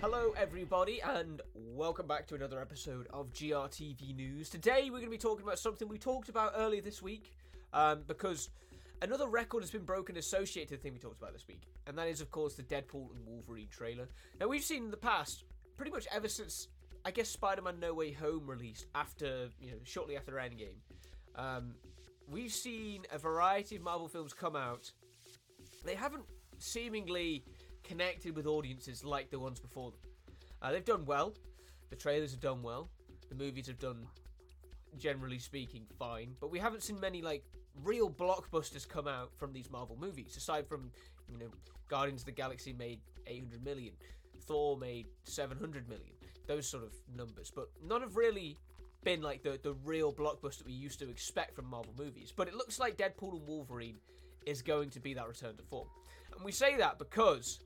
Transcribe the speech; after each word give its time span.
Hello, 0.00 0.34
everybody, 0.36 1.00
and 1.02 1.40
welcome 1.54 2.06
back 2.06 2.26
to 2.26 2.34
another 2.34 2.60
episode 2.60 3.06
of 3.10 3.32
GRTV 3.32 4.14
News. 4.14 4.50
Today, 4.50 4.84
we're 4.84 4.98
going 4.98 5.04
to 5.04 5.10
be 5.10 5.18
talking 5.18 5.44
about 5.44 5.58
something 5.58 5.88
we 5.88 5.98
talked 5.98 6.28
about 6.28 6.52
earlier 6.56 6.82
this 6.82 7.00
week, 7.00 7.34
um, 7.72 8.02
because 8.06 8.50
another 9.00 9.26
record 9.26 9.62
has 9.62 9.70
been 9.70 9.84
broken 9.84 10.16
associated 10.18 10.68
to 10.68 10.76
the 10.76 10.82
thing 10.82 10.92
we 10.92 10.98
talked 10.98 11.18
about 11.20 11.32
this 11.32 11.48
week, 11.48 11.62
and 11.86 11.96
that 11.96 12.08
is, 12.08 12.20
of 12.20 12.30
course, 12.30 12.54
the 12.54 12.62
Deadpool 12.62 13.14
and 13.14 13.26
Wolverine 13.26 13.68
trailer. 13.70 14.08
Now, 14.38 14.48
we've 14.48 14.64
seen 14.64 14.84
in 14.84 14.90
the 14.90 14.96
past, 14.96 15.44
pretty 15.76 15.92
much 15.92 16.06
ever 16.12 16.28
since, 16.28 16.68
I 17.04 17.10
guess, 17.10 17.30
Spider-Man: 17.30 17.80
No 17.80 17.94
Way 17.94 18.12
Home 18.12 18.46
released 18.46 18.86
after, 18.94 19.48
you 19.60 19.70
know, 19.70 19.78
shortly 19.84 20.16
after 20.16 20.32
Endgame, 20.32 20.76
um, 21.36 21.74
we've 22.28 22.52
seen 22.52 23.04
a 23.12 23.18
variety 23.18 23.76
of 23.76 23.82
Marvel 23.82 24.08
films 24.08 24.34
come 24.34 24.56
out. 24.56 24.92
They 25.88 25.94
haven't 25.94 26.24
seemingly 26.58 27.44
connected 27.82 28.36
with 28.36 28.46
audiences 28.46 29.06
like 29.06 29.30
the 29.30 29.38
ones 29.38 29.58
before 29.58 29.92
them. 29.92 30.00
Uh, 30.60 30.70
they've 30.70 30.84
done 30.84 31.06
well. 31.06 31.32
The 31.88 31.96
trailers 31.96 32.30
have 32.32 32.40
done 32.40 32.62
well. 32.62 32.90
The 33.30 33.34
movies 33.34 33.68
have 33.68 33.78
done, 33.78 34.06
generally 34.98 35.38
speaking, 35.38 35.86
fine. 35.98 36.34
But 36.42 36.50
we 36.50 36.58
haven't 36.58 36.82
seen 36.82 37.00
many 37.00 37.22
like 37.22 37.42
real 37.82 38.10
blockbusters 38.10 38.86
come 38.86 39.08
out 39.08 39.30
from 39.38 39.54
these 39.54 39.70
Marvel 39.70 39.96
movies. 39.98 40.36
Aside 40.36 40.68
from, 40.68 40.90
you 41.26 41.38
know, 41.38 41.48
Guardians 41.88 42.20
of 42.20 42.26
the 42.26 42.32
Galaxy 42.32 42.74
made 42.74 43.00
800 43.26 43.64
million, 43.64 43.94
Thor 44.42 44.76
made 44.76 45.06
700 45.24 45.88
million. 45.88 46.12
Those 46.46 46.68
sort 46.68 46.84
of 46.84 46.92
numbers, 47.16 47.50
but 47.50 47.70
none 47.82 48.02
have 48.02 48.14
really 48.14 48.58
been 49.04 49.22
like 49.22 49.42
the 49.42 49.58
the 49.62 49.72
real 49.84 50.12
blockbuster 50.12 50.66
we 50.66 50.72
used 50.72 50.98
to 50.98 51.08
expect 51.08 51.56
from 51.56 51.64
Marvel 51.64 51.94
movies. 51.98 52.30
But 52.36 52.46
it 52.46 52.54
looks 52.54 52.78
like 52.78 52.98
Deadpool 52.98 53.38
and 53.38 53.46
Wolverine 53.46 53.96
is 54.48 54.62
going 54.62 54.90
to 54.90 55.00
be 55.00 55.14
that 55.14 55.28
return 55.28 55.56
to 55.56 55.62
form. 55.62 55.88
And 56.34 56.44
we 56.44 56.52
say 56.52 56.76
that 56.76 56.98
because 56.98 57.60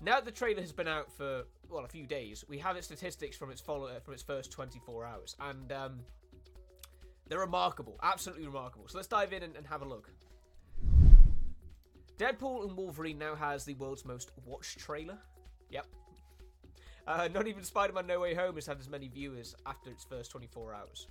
now 0.00 0.20
the 0.20 0.30
trailer 0.30 0.60
has 0.60 0.72
been 0.72 0.88
out 0.88 1.10
for 1.12 1.44
well 1.68 1.84
a 1.84 1.88
few 1.88 2.06
days, 2.06 2.44
we 2.48 2.58
have 2.58 2.76
its 2.76 2.86
statistics 2.86 3.36
from 3.36 3.50
its 3.50 3.60
follow 3.60 3.86
uh, 3.86 4.00
from 4.00 4.14
its 4.14 4.22
first 4.22 4.50
24 4.52 5.04
hours, 5.06 5.36
and 5.40 5.72
um, 5.72 6.00
they're 7.28 7.38
remarkable, 7.38 7.98
absolutely 8.02 8.46
remarkable. 8.46 8.86
So 8.88 8.98
let's 8.98 9.08
dive 9.08 9.32
in 9.32 9.42
and, 9.42 9.56
and 9.56 9.66
have 9.66 9.82
a 9.82 9.88
look. 9.88 10.10
Deadpool 12.18 12.68
and 12.68 12.76
Wolverine 12.76 13.18
now 13.18 13.34
has 13.34 13.64
the 13.64 13.74
world's 13.74 14.04
most 14.04 14.30
watched 14.46 14.78
trailer. 14.78 15.18
Yep. 15.70 15.86
Uh, 17.06 17.28
not 17.32 17.48
even 17.48 17.64
Spider-Man: 17.64 18.06
No 18.06 18.20
Way 18.20 18.34
Home 18.34 18.54
has 18.54 18.66
had 18.66 18.78
as 18.78 18.88
many 18.88 19.08
viewers 19.08 19.54
after 19.66 19.90
its 19.90 20.04
first 20.04 20.30
24 20.30 20.74
hours. 20.74 21.08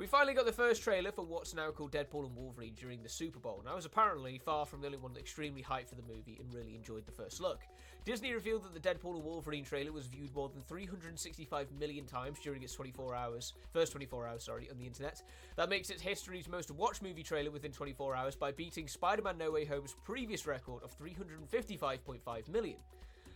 We 0.00 0.06
finally 0.06 0.32
got 0.32 0.46
the 0.46 0.52
first 0.52 0.82
trailer 0.82 1.12
for 1.12 1.26
what's 1.26 1.52
now 1.52 1.70
called 1.72 1.92
Deadpool 1.92 2.24
and 2.24 2.34
Wolverine 2.34 2.72
during 2.72 3.02
the 3.02 3.08
Super 3.10 3.38
Bowl, 3.38 3.58
and 3.60 3.68
I 3.68 3.74
was 3.74 3.84
apparently 3.84 4.38
far 4.38 4.64
from 4.64 4.80
the 4.80 4.86
only 4.86 4.96
one 4.96 5.14
extremely 5.18 5.62
hyped 5.62 5.90
for 5.90 5.94
the 5.94 6.02
movie 6.08 6.38
and 6.40 6.54
really 6.54 6.74
enjoyed 6.74 7.04
the 7.04 7.12
first 7.12 7.38
look. 7.38 7.60
Disney 8.06 8.32
revealed 8.32 8.64
that 8.64 8.72
the 8.72 8.80
Deadpool 8.80 9.16
and 9.16 9.22
Wolverine 9.22 9.62
trailer 9.62 9.92
was 9.92 10.06
viewed 10.06 10.34
more 10.34 10.48
than 10.48 10.62
365 10.62 11.66
million 11.78 12.06
times 12.06 12.38
during 12.42 12.62
its 12.62 12.72
24 12.72 13.14
hours, 13.14 13.52
first 13.74 13.92
24 13.92 14.26
hours, 14.26 14.42
sorry, 14.42 14.70
on 14.70 14.78
the 14.78 14.86
internet. 14.86 15.20
That 15.56 15.68
makes 15.68 15.90
it 15.90 16.00
history's 16.00 16.48
most 16.48 16.70
watched 16.70 17.02
movie 17.02 17.22
trailer 17.22 17.50
within 17.50 17.70
24 17.70 18.16
hours 18.16 18.34
by 18.34 18.52
beating 18.52 18.88
Spider-Man 18.88 19.36
No 19.36 19.50
Way 19.50 19.66
Home's 19.66 19.96
previous 20.02 20.46
record 20.46 20.82
of 20.82 20.98
355.5 20.98 22.48
million. 22.48 22.78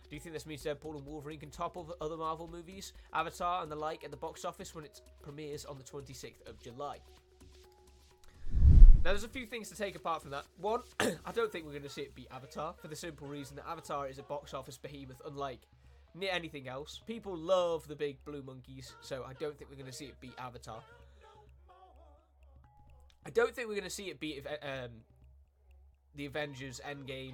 Do 0.09 0.15
you 0.15 0.19
think 0.19 0.33
this 0.33 0.45
means 0.45 0.63
Deadpool 0.63 0.95
and 0.95 1.05
Wolverine 1.05 1.39
can 1.39 1.49
topple 1.49 1.95
other 1.99 2.17
Marvel 2.17 2.47
movies, 2.47 2.93
Avatar 3.13 3.63
and 3.63 3.71
the 3.71 3.75
like 3.75 4.03
at 4.03 4.11
the 4.11 4.17
box 4.17 4.45
office 4.45 4.75
when 4.75 4.85
it 4.85 5.01
premieres 5.21 5.65
on 5.65 5.77
the 5.77 5.83
26th 5.83 6.47
of 6.47 6.61
July? 6.61 6.97
Now, 9.05 9.11
there's 9.11 9.23
a 9.23 9.29
few 9.29 9.45
things 9.45 9.69
to 9.69 9.75
take 9.75 9.95
apart 9.95 10.21
from 10.21 10.31
that. 10.31 10.45
One, 10.59 10.81
I 10.99 11.31
don't 11.31 11.51
think 11.51 11.65
we're 11.65 11.71
going 11.71 11.83
to 11.83 11.89
see 11.89 12.01
it 12.01 12.15
beat 12.15 12.27
Avatar 12.31 12.73
for 12.81 12.87
the 12.87 12.95
simple 12.95 13.27
reason 13.27 13.55
that 13.57 13.67
Avatar 13.67 14.07
is 14.07 14.17
a 14.17 14.23
box 14.23 14.53
office 14.53 14.77
behemoth 14.77 15.21
unlike 15.25 15.61
near 16.15 16.31
anything 16.31 16.67
else. 16.67 17.01
People 17.05 17.37
love 17.37 17.87
the 17.87 17.95
big 17.95 18.23
blue 18.25 18.41
monkeys, 18.41 18.95
so 19.01 19.23
I 19.27 19.33
don't 19.33 19.57
think 19.57 19.69
we're 19.69 19.77
going 19.77 19.91
to 19.91 19.95
see 19.95 20.05
it 20.05 20.19
beat 20.21 20.33
Avatar. 20.39 20.81
I 23.25 23.29
don't 23.29 23.55
think 23.55 23.67
we're 23.67 23.75
going 23.75 23.83
to 23.83 23.89
see 23.89 24.09
it 24.09 24.19
beat 24.19 24.45
um, 24.63 24.89
the 26.15 26.25
Avengers 26.25 26.81
Endgame 26.87 27.33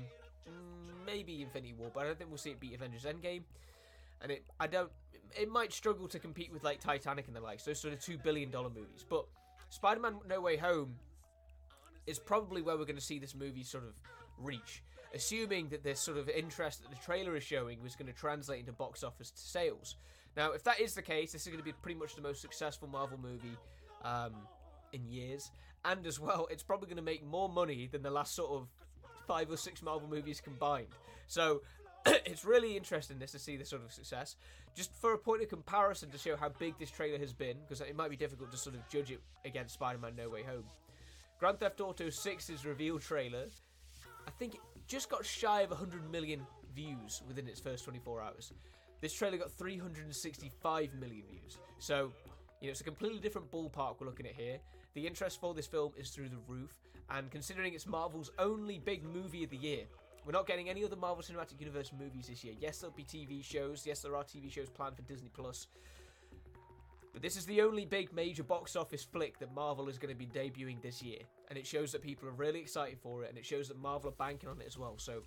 maybe 1.06 1.42
Infinity 1.42 1.74
War, 1.74 1.92
but 1.94 2.02
I 2.02 2.08
don't 2.08 2.18
think 2.18 2.30
we'll 2.30 2.38
see 2.38 2.52
it 2.52 2.60
beat 2.60 2.74
Avengers 2.74 3.04
Endgame. 3.04 3.44
And 4.22 4.32
it, 4.32 4.44
I 4.60 4.68
don't, 4.68 4.92
it 5.40 5.50
might 5.50 5.74
struggle 5.74 6.08
to 6.08 6.20
compete 6.20 6.52
with 6.52 6.64
like 6.64 6.80
Titanic 6.80 7.28
and 7.28 7.36
the 7.36 7.42
likes, 7.42 7.64
those 7.64 7.80
sort 7.80 7.94
of 7.94 8.00
two 8.00 8.18
billion 8.18 8.52
dollar 8.52 8.70
movies. 8.70 9.06
But 9.08 9.26
Spider-Man: 9.70 10.20
No 10.28 10.42
Way 10.42 10.58
Home 10.58 10.96
is 12.08 12.20
probably 12.20 12.62
where 12.62 12.78
we're 12.78 12.86
going 12.86 12.96
to 12.96 13.02
see 13.02 13.20
this 13.20 13.36
movie 13.36 13.64
sort 13.64 13.84
of 13.84 13.94
reach, 14.38 14.84
assuming 15.14 15.70
that 15.70 15.84
this 15.84 16.00
sort 16.00 16.18
of 16.18 16.30
interest 16.30 16.82
that 16.82 16.90
the 16.90 17.04
trailer 17.04 17.36
is 17.36 17.44
showing 17.44 17.82
was 17.82 17.96
going 17.96 18.12
to 18.12 18.18
translate 18.18 18.60
into 18.60 18.72
box 18.72 19.04
office 19.04 19.32
sales. 19.36 19.96
Now, 20.38 20.52
if 20.52 20.64
that 20.64 20.80
is 20.80 20.94
the 20.94 21.02
case, 21.02 21.32
this 21.32 21.42
is 21.42 21.48
going 21.48 21.60
to 21.60 21.64
be 21.64 21.74
pretty 21.74 22.00
much 22.00 22.16
the 22.16 22.22
most 22.22 22.42
successful 22.42 22.88
Marvel 22.88 23.20
movie 23.22 23.58
um, 24.04 24.34
in 24.94 25.06
years, 25.08 25.52
and 25.86 26.06
as 26.06 26.20
well, 26.20 26.48
it's 26.50 26.64
probably 26.64 26.88
going 26.88 26.98
to 26.98 27.04
make 27.04 27.26
more 27.26 27.50
money 27.50 27.90
than 27.92 28.02
the 28.02 28.12
last 28.12 28.36
sort 28.36 28.52
of 28.52 28.68
five 29.32 29.50
or 29.50 29.56
six 29.56 29.82
Marvel 29.82 30.10
movies 30.10 30.42
combined. 30.42 30.94
So 31.28 31.62
it's 32.06 32.44
really 32.44 32.76
interesting 32.76 33.18
this 33.18 33.32
to 33.32 33.40
see 33.40 33.56
this 33.56 33.70
sort 33.70 33.82
of 33.82 33.94
success. 33.94 34.36
Just 34.76 34.94
for 35.00 35.14
a 35.14 35.18
point 35.18 35.42
of 35.42 35.48
comparison 35.48 36.10
to 36.10 36.18
show 36.18 36.36
how 36.36 36.50
big 36.50 36.78
this 36.78 36.92
trailer 36.92 37.18
has 37.18 37.32
been, 37.32 37.56
because 37.62 37.80
it 37.80 37.96
might 37.96 38.10
be 38.10 38.18
difficult 38.18 38.52
to 38.52 38.58
sort 38.58 38.76
of 38.76 38.88
judge 38.90 39.10
it 39.10 39.22
against 39.46 39.76
Spider-Man: 39.76 40.18
No 40.18 40.28
Way 40.28 40.44
Home. 40.44 40.66
Grand 41.40 41.62
Theft 41.62 41.80
Auto 41.80 42.08
6's 42.08 42.66
reveal 42.66 43.00
trailer, 43.00 43.46
I 44.28 44.32
think 44.32 44.56
it 44.56 44.62
just 44.86 45.10
got 45.10 45.26
shy 45.26 45.62
of 45.62 45.70
100 45.70 46.12
million 46.12 46.46
views 46.76 47.22
within 47.26 47.48
its 47.48 47.62
first 47.62 47.86
24 47.86 48.22
hours. 48.22 48.52
This 49.00 49.14
trailer 49.14 49.38
got 49.38 49.52
365 49.52 50.94
million 51.00 51.24
views. 51.30 51.58
So, 51.80 52.12
you 52.60 52.68
know, 52.68 52.72
it's 52.72 52.82
a 52.82 52.84
completely 52.84 53.20
different 53.20 53.50
ballpark 53.50 53.96
we're 54.00 54.08
looking 54.08 54.28
at 54.28 54.36
here. 54.36 54.60
The 54.94 55.08
interest 55.08 55.40
for 55.40 55.54
this 55.54 55.68
film 55.68 55.94
is 55.98 56.10
through 56.10 56.30
the 56.30 56.40
roof, 56.48 56.76
and 57.10 57.32
considering 57.32 57.74
it's 57.74 57.88
Marvel's 57.88 58.32
only 58.40 58.80
big 58.80 59.04
movie 59.04 59.44
of 59.44 59.50
the 59.50 59.58
year, 59.58 59.86
we're 60.26 60.34
not 60.34 60.46
getting 60.46 60.70
any 60.70 60.84
other 60.84 60.96
Marvel 60.96 61.24
Cinematic 61.24 61.60
Universe 61.60 61.92
movies 61.98 62.28
this 62.28 62.44
year. 62.44 62.54
Yes, 62.60 62.80
there'll 62.80 62.96
be 62.96 63.04
TV 63.04 63.44
shows. 63.44 63.86
Yes, 63.86 64.02
there 64.02 64.16
are 64.16 64.24
TV 64.24 64.52
shows 64.52 64.70
planned 64.70 64.96
for 64.96 65.02
Disney 65.04 65.30
Plus. 65.34 65.68
But 67.14 67.22
this 67.22 67.36
is 67.36 67.46
the 67.46 67.62
only 67.62 67.86
big 67.86 68.14
major 68.14 68.44
box 68.44 68.76
office 68.76 69.04
flick 69.04 69.40
that 69.40 69.54
Marvel 69.54 69.90
is 69.90 69.98
going 69.98 70.14
to 70.14 70.18
be 70.18 70.28
debuting 70.28 70.82
this 70.82 71.02
year. 71.02 71.20
And 71.50 71.58
it 71.58 71.66
shows 71.66 71.92
that 71.92 72.02
people 72.02 72.28
are 72.30 72.34
really 72.34 72.60
excited 72.60 73.00
for 73.00 73.24
it, 73.24 73.30
and 73.30 73.38
it 73.38 73.46
shows 73.46 73.68
that 73.70 73.78
Marvel 73.78 74.10
are 74.10 74.14
banking 74.14 74.50
on 74.50 74.62
it 74.62 74.68
as 74.68 74.78
well. 74.78 74.96
So 74.98 75.24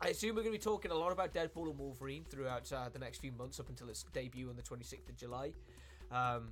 I 0.00 0.08
assume 0.08 0.36
we're 0.36 0.42
going 0.42 0.54
to 0.54 0.58
be 0.58 0.62
talking 0.62 0.90
a 0.90 0.94
lot 0.94 1.12
about 1.12 1.34
Deadpool 1.34 1.68
and 1.68 1.78
Wolverine 1.78 2.24
throughout 2.24 2.70
uh, 2.72 2.88
the 2.92 2.98
next 2.98 3.18
few 3.18 3.32
months 3.32 3.58
up 3.58 3.68
until 3.68 3.88
its 3.88 4.04
debut 4.12 4.48
on 4.48 4.56
the 4.56 4.62
26th 4.62 5.08
of 5.08 5.16
July. 5.16 5.52
Um, 6.12 6.50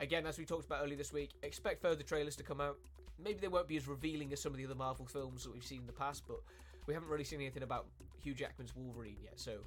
again, 0.00 0.26
as 0.26 0.38
we 0.38 0.44
talked 0.44 0.66
about 0.66 0.82
earlier 0.82 0.96
this 0.96 1.12
week, 1.12 1.30
expect 1.42 1.82
further 1.82 2.02
trailers 2.02 2.36
to 2.36 2.42
come 2.42 2.60
out 2.60 2.78
maybe 3.22 3.40
they 3.40 3.48
won't 3.48 3.68
be 3.68 3.76
as 3.76 3.88
revealing 3.88 4.32
as 4.32 4.40
some 4.40 4.52
of 4.52 4.58
the 4.58 4.64
other 4.64 4.74
Marvel 4.74 5.06
films 5.06 5.44
that 5.44 5.52
we've 5.52 5.64
seen 5.64 5.80
in 5.80 5.86
the 5.86 5.92
past, 5.92 6.24
but 6.26 6.40
we 6.86 6.94
haven't 6.94 7.08
really 7.08 7.24
seen 7.24 7.40
anything 7.40 7.62
about 7.62 7.86
Hugh 8.22 8.34
Jackman's 8.34 8.74
Wolverine 8.74 9.16
yet, 9.22 9.38
so 9.38 9.58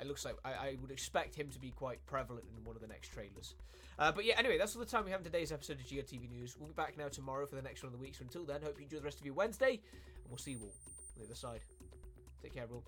it 0.00 0.06
looks 0.06 0.24
like 0.24 0.36
I, 0.44 0.52
I 0.52 0.76
would 0.80 0.90
expect 0.90 1.34
him 1.34 1.48
to 1.50 1.58
be 1.58 1.70
quite 1.70 2.04
prevalent 2.06 2.44
in 2.56 2.64
one 2.64 2.76
of 2.76 2.82
the 2.82 2.88
next 2.88 3.08
trailers. 3.08 3.54
Uh, 3.98 4.10
but 4.10 4.24
yeah, 4.24 4.34
anyway, 4.38 4.58
that's 4.58 4.74
all 4.74 4.80
the 4.80 4.86
time 4.86 5.04
we 5.04 5.10
have 5.10 5.20
in 5.20 5.24
today's 5.24 5.52
episode 5.52 5.78
of 5.78 5.86
GRTV 5.86 6.30
News. 6.30 6.56
We'll 6.58 6.68
be 6.68 6.74
back 6.74 6.96
now 6.96 7.08
tomorrow 7.08 7.46
for 7.46 7.56
the 7.56 7.62
next 7.62 7.82
one 7.82 7.92
of 7.92 7.98
the 7.98 8.02
week. 8.02 8.14
So 8.14 8.22
until 8.22 8.44
then, 8.44 8.62
hope 8.62 8.78
you 8.78 8.84
enjoy 8.84 8.98
the 8.98 9.04
rest 9.04 9.20
of 9.20 9.26
your 9.26 9.34
Wednesday, 9.34 9.72
and 9.72 10.30
we'll 10.30 10.38
see 10.38 10.52
you 10.52 10.60
all 10.60 10.66
on 10.66 11.18
the 11.18 11.24
other 11.26 11.34
side. 11.34 11.60
Take 12.42 12.54
care, 12.54 12.64
everyone. 12.64 12.82